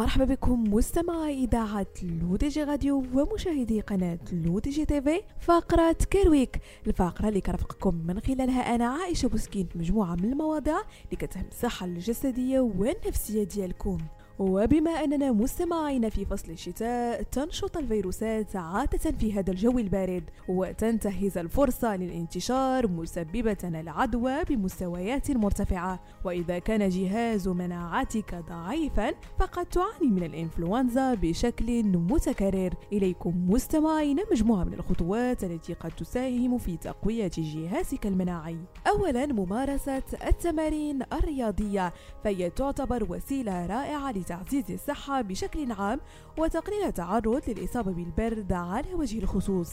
مرحبا 0.00 0.24
بكم 0.24 0.74
مستمعي 0.74 1.44
إذاعة 1.44 1.86
L'ODJ 2.02 2.62
Radio 2.64 3.04
ومشاهدي 3.14 3.80
قناة 3.80 4.18
L'ODJ 4.32 4.84
TV 4.84 5.22
فقرة 5.40 5.96
Care 6.10 6.35
Week 6.35 6.60
الفقرة 6.86 7.28
اللي 7.28 7.40
كنرفقكم 7.40 7.94
من 8.06 8.20
خلالها 8.20 8.74
أنا 8.74 8.86
عائشة 8.86 9.28
بوسكين 9.28 9.68
مجموعة 9.74 10.14
من 10.14 10.32
المواضيع 10.32 10.76
اللي 11.04 11.16
كتهم 11.18 11.44
الصحة 11.50 11.86
الجسدية 11.86 12.60
والنفسية 12.60 13.44
ديالكم. 13.44 13.98
وبما 14.40 14.90
أننا 14.90 15.32
مستمعين 15.32 16.08
في 16.08 16.24
فصل 16.24 16.52
الشتاء 16.52 17.22
تنشط 17.22 17.76
الفيروسات 17.76 18.56
عادة 18.56 19.10
في 19.10 19.32
هذا 19.32 19.50
الجو 19.50 19.78
البارد 19.78 20.30
وتنتهز 20.48 21.38
الفرصة 21.38 21.96
للانتشار 21.96 22.88
مسببة 22.88 23.56
العدوى 23.64 24.44
بمستويات 24.44 25.30
مرتفعة. 25.30 26.00
وإذا 26.24 26.58
كان 26.58 26.88
جهاز 26.88 27.48
مناعتك 27.48 28.34
ضعيفا 28.48 29.12
فقد 29.38 29.66
تعاني 29.66 30.10
من 30.10 30.22
الإنفلونزا 30.22 31.14
بشكل 31.14 31.82
متكرر. 31.82 32.74
إليكم 32.92 33.50
مستمعين 33.50 34.16
مجموعة 34.32 34.64
من 34.64 34.74
الخطوات 34.74 35.44
التي 35.44 35.74
قد 35.74 35.90
تساهم 35.90 36.58
في 36.58 36.76
تقوية 36.76 37.30
جهازك 37.38 38.06
المناعي. 38.06 38.58
أولا 38.86 39.26
ممارسة 39.26 40.02
التمارين 40.26 41.02
الرياضية 41.12 41.92
فهي 42.24 42.50
تعتبر 42.50 43.06
وسيلة 43.10 43.66
رائعة 43.66 44.10
لتعزيز 44.30 44.70
الصحة 44.70 45.20
بشكل 45.20 45.72
عام 45.72 46.00
وتقليل 46.38 46.84
التعرض 46.84 47.42
للإصابة 47.48 47.92
بالبرد 47.92 48.52
على 48.52 48.94
وجه 48.94 49.18
الخصوص. 49.18 49.72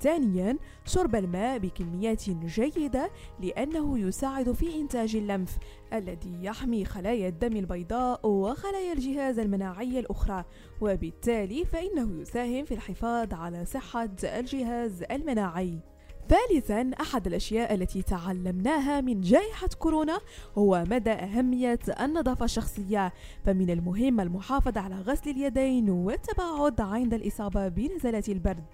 ثانيا 0.00 0.58
شرب 0.84 1.16
الماء 1.16 1.58
بكميات 1.58 2.30
جيدة 2.30 3.10
لأنه 3.40 3.98
يساعد 3.98 4.52
في 4.52 4.80
إنتاج 4.80 5.16
اللمف 5.16 5.58
الذي 5.92 6.44
يحمي 6.44 6.84
خلايا 6.84 7.28
الدم 7.28 7.56
البيضاء 7.56 8.26
وخلايا 8.26 8.92
الجهاز 8.92 9.38
المناعي 9.38 9.98
الأخرى. 9.98 10.44
وبالتالي 10.80 11.64
فإنه 11.64 12.20
يساهم 12.20 12.64
في 12.64 12.74
الحفاظ 12.74 13.34
على 13.34 13.64
صحة 13.64 14.10
الجهاز 14.24 15.02
المناعي. 15.02 15.91
ثالثا 16.28 16.90
أحد 17.00 17.26
الأشياء 17.26 17.74
التي 17.74 18.02
تعلمناها 18.02 19.00
من 19.00 19.20
جائحة 19.20 19.68
كورونا 19.78 20.20
هو 20.58 20.84
مدى 20.90 21.10
أهمية 21.10 21.78
النظافة 22.00 22.44
الشخصية. 22.44 23.12
فمن 23.44 23.70
المهم 23.70 24.20
المحافظة 24.20 24.80
على 24.80 24.94
غسل 24.94 25.30
اليدين 25.30 25.90
والتباعد 25.90 26.80
عند 26.80 27.14
الإصابة 27.14 27.68
بنزلات 27.68 28.28
البرد. 28.28 28.64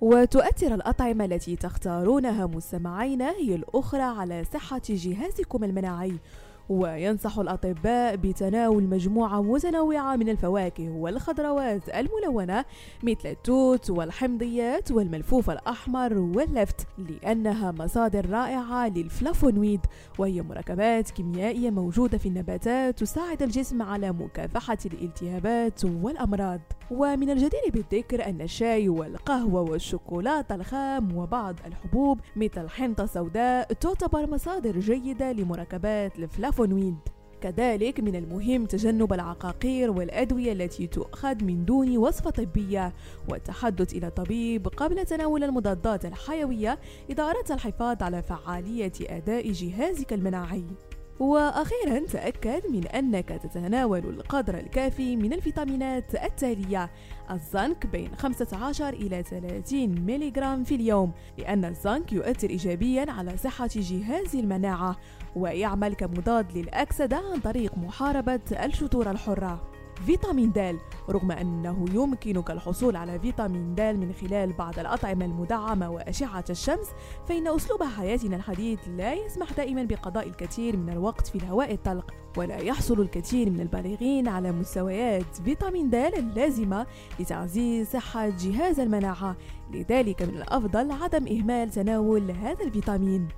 وتؤثر 0.00 0.74
الأطعمة 0.74 1.24
التي 1.24 1.56
تختارونها 1.56 2.46
مستمعين 2.46 3.22
هي 3.22 3.54
الأخرى 3.54 4.02
على 4.02 4.44
صحة 4.44 4.82
جهازكم 4.88 5.64
المناعي. 5.64 6.18
وينصح 6.68 7.38
الأطباء 7.38 8.16
بتناول 8.16 8.82
مجموعة 8.82 9.42
متنوعة 9.42 10.16
من 10.16 10.28
الفواكه 10.28 10.90
والخضروات 10.90 11.88
الملونة 11.88 12.64
مثل 13.02 13.28
التوت 13.28 13.90
والحمضيات 13.90 14.90
والملفوف 14.90 15.50
الأحمر 15.50 16.18
واللفت 16.18 16.86
لأنها 16.98 17.72
مصادر 17.72 18.30
رائعة 18.30 18.88
للفلافونويد 18.88 19.80
وهي 20.18 20.42
مركبات 20.42 21.10
كيميائية 21.10 21.70
موجودة 21.70 22.18
في 22.18 22.26
النباتات 22.28 22.98
تساعد 22.98 23.42
الجسم 23.42 23.82
على 23.82 24.12
مكافحة 24.12 24.78
الالتهابات 24.86 25.84
والأمراض. 25.84 26.60
ومن 26.90 27.30
الجدير 27.30 27.70
بالذكر 27.72 28.26
أن 28.26 28.40
الشاي 28.40 28.88
والقهوة 28.88 29.60
والشوكولاتة 29.60 30.54
الخام 30.54 31.16
وبعض 31.16 31.56
الحبوب 31.66 32.20
مثل 32.36 32.64
الحنطة 32.64 33.04
السوداء 33.04 33.72
تعتبر 33.72 34.26
مصادر 34.30 34.78
جيدة 34.78 35.32
لمركبات 35.32 36.18
الفلافونويد. 36.18 36.96
كذلك 37.40 38.00
من 38.00 38.16
المهم 38.16 38.66
تجنب 38.66 39.12
العقاقير 39.12 39.90
والأدوية 39.90 40.52
التي 40.52 40.86
تؤخذ 40.86 41.44
من 41.44 41.64
دون 41.64 41.96
وصفة 41.96 42.30
طبية 42.30 42.92
والتحدث 43.28 43.94
إلى 43.94 44.10
طبيب 44.10 44.68
قبل 44.68 45.04
تناول 45.04 45.44
المضادات 45.44 46.04
الحيوية 46.04 46.78
إذا 47.10 47.22
أردت 47.22 47.50
الحفاظ 47.50 48.02
على 48.02 48.22
فعالية 48.22 48.92
أداء 49.00 49.52
جهازك 49.52 50.12
المناعي. 50.12 50.64
وأخيرا 51.20 52.06
تأكد 52.12 52.62
من 52.70 52.86
أنك 52.86 53.28
تتناول 53.28 53.98
القدر 53.98 54.58
الكافي 54.58 55.16
من 55.16 55.32
الفيتامينات 55.32 56.14
التالية 56.14 56.90
الزنك 57.30 57.86
بين 57.86 58.16
15 58.16 58.88
إلى 58.88 59.22
30 59.22 59.88
ملغ 59.88 60.64
في 60.64 60.74
اليوم 60.74 61.12
لأن 61.38 61.64
الزنك 61.64 62.12
يؤثر 62.12 62.50
إيجابيا 62.50 63.10
على 63.10 63.36
صحة 63.36 63.68
جهاز 63.76 64.36
المناعة 64.36 64.96
ويعمل 65.36 65.94
كمضاد 65.94 66.58
للأكسدة 66.58 67.16
عن 67.16 67.40
طريق 67.40 67.78
محاربة 67.78 68.40
الشطور 68.52 69.10
الحرة. 69.10 69.73
فيتامين 70.06 70.52
د 70.52 70.78
رغم 71.10 71.32
أنه 71.32 71.86
يمكنك 71.94 72.50
الحصول 72.50 72.96
على 72.96 73.18
فيتامين 73.18 73.74
د 73.74 73.80
من 73.80 74.12
خلال 74.12 74.52
بعض 74.52 74.78
الأطعمة 74.78 75.24
المدعمة 75.24 75.90
وأشعة 75.90 76.44
الشمس 76.50 76.88
فإن 77.28 77.48
أسلوب 77.48 77.82
حياتنا 77.82 78.36
الحديث 78.36 78.78
لا 78.88 79.14
يسمح 79.14 79.52
دائما 79.52 79.82
بقضاء 79.82 80.28
الكثير 80.28 80.76
من 80.76 80.88
الوقت 80.88 81.26
في 81.26 81.34
الهواء 81.34 81.72
الطلق 81.72 82.14
ولا 82.36 82.56
يحصل 82.56 83.00
الكثير 83.00 83.50
من 83.50 83.60
البالغين 83.60 84.28
على 84.28 84.52
مستويات 84.52 85.36
فيتامين 85.44 85.90
د 85.90 85.94
اللازمة 85.94 86.86
لتعزيز 87.20 87.88
صحة 87.88 88.28
جهاز 88.28 88.80
المناعة. 88.80 89.36
لذلك 89.72 90.22
من 90.22 90.34
الأفضل 90.34 90.90
عدم 90.92 91.26
إهمال 91.26 91.70
تناول 91.70 92.30
هذا 92.30 92.64
الفيتامين. 92.64 93.28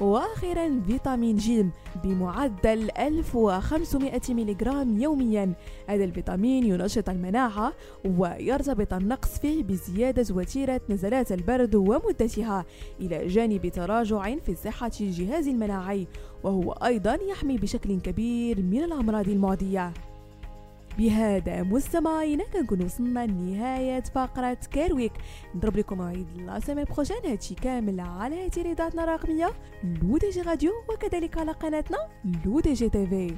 وأخيرا 0.00 0.80
فيتامين 0.86 1.36
ج 1.36 1.66
بمعدل 2.04 2.90
1500 2.98 4.20
ملغ 4.28 4.84
يوميا. 5.02 5.52
هذا 5.86 6.04
الفيتامين 6.04 6.64
ينشط 6.64 7.08
المناعة 7.08 7.72
ويرتبط 8.04 8.92
النقص 8.92 9.38
فيه 9.38 9.62
بزيادة 9.62 10.34
وتيرة 10.34 10.80
نزلات 10.88 11.32
البرد 11.32 11.74
ومدتها 11.74 12.64
إلى 13.00 13.26
جانب 13.26 13.66
تراجع 13.68 14.36
في 14.36 14.54
صحة 14.54 14.90
الجهاز 15.00 15.48
المناعي 15.48 16.06
وهو 16.44 16.72
أيضا 16.72 17.14
يحمي 17.30 17.58
بشكل 17.58 18.00
كبير 18.00 18.62
من 18.62 18.84
الأمراض 18.84 19.28
المعدية. 19.28 19.92
بهذا 20.98 21.62
مستمعينا 21.62 22.44
كنكون 22.44 22.82
وصلنا 22.84 23.26
لنهاية 23.26 24.00
فقرة 24.02 24.58
كيرويك 24.72 25.12
نضرب 25.54 25.76
لكم 25.76 25.98
موعد 25.98 26.26
la 26.36 26.60
semaine 26.60 26.84
prochaine 26.84 27.16
هادشي 27.26 27.54
كامل 27.54 28.00
على 28.00 28.50
تردداتنا 28.50 29.04
الرقمية 29.04 29.50
L'ODJ 30.02 30.40
Radio 30.42 30.72
وكذلك 30.88 31.38
على 31.38 31.52
قناتنا 31.52 31.98
L'ODJ 32.44 32.88
TV 32.88 33.36